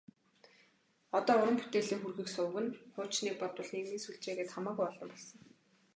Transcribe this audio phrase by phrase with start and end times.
[1.17, 5.39] Одоо уран бүтээлээ хүргэх суваг нь хуучныг бодвол нийгмийн сүлжээ гээд хамаагүй олон болсон.